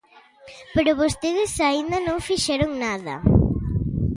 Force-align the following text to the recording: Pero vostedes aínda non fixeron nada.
Pero 0.75 0.99
vostedes 1.01 1.51
aínda 1.67 1.97
non 2.07 2.25
fixeron 2.29 2.71
nada. 2.85 3.15